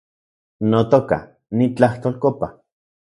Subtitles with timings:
[0.69, 1.19] Notoka,
[1.57, 2.47] nitlajtolkopa